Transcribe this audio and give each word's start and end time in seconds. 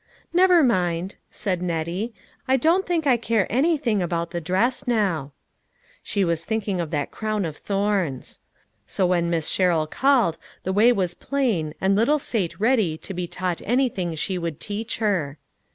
"Never 0.33 0.63
mind," 0.63 1.17
said 1.29 1.61
Nettie," 1.61 2.11
I 2.47 2.57
don't 2.57 2.87
think 2.87 3.05
I 3.05 3.17
care 3.17 3.45
anything 3.51 4.01
about 4.01 4.31
the 4.31 4.41
dress 4.41 4.87
now." 4.87 5.31
She 6.01 6.25
was 6.25 6.43
300 6.43 6.57
LITTLE 6.57 6.61
FISHERS: 6.63 6.71
AND 6.71 6.71
THEIR 6.71 6.71
NETS. 6.71 6.81
thinking 6.81 6.81
of 6.81 6.91
that 6.91 7.17
crown 7.19 7.45
of 7.45 7.57
thorns. 8.17 8.39
So 8.87 9.05
when 9.05 9.29
Miss 9.29 9.47
Sherrill 9.49 9.85
called 9.85 10.39
the 10.63 10.73
way 10.73 10.91
was 10.91 11.13
plain 11.13 11.75
and 11.79 11.95
little 11.95 12.17
Sate 12.17 12.59
ready 12.59 12.97
to 12.97 13.13
be 13.13 13.27
taught 13.27 13.61
anything 13.63 14.15
she 14.15 14.39
would 14.39 14.59
teach 14.59 14.97
her. 14.97 15.37